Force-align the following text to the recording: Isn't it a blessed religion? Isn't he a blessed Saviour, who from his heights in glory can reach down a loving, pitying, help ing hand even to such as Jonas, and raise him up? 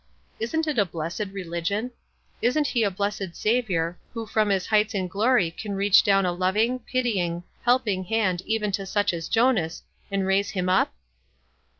Isn't 0.39 0.65
it 0.65 0.79
a 0.79 0.85
blessed 0.85 1.27
religion? 1.31 1.91
Isn't 2.41 2.65
he 2.65 2.81
a 2.81 2.89
blessed 2.89 3.35
Saviour, 3.35 3.99
who 4.15 4.25
from 4.25 4.49
his 4.49 4.65
heights 4.65 4.95
in 4.95 5.07
glory 5.07 5.51
can 5.51 5.75
reach 5.75 6.03
down 6.03 6.25
a 6.25 6.31
loving, 6.33 6.79
pitying, 6.79 7.43
help 7.61 7.87
ing 7.87 8.05
hand 8.05 8.41
even 8.47 8.71
to 8.71 8.87
such 8.87 9.13
as 9.13 9.29
Jonas, 9.29 9.83
and 10.09 10.25
raise 10.25 10.49
him 10.49 10.69
up? 10.69 10.91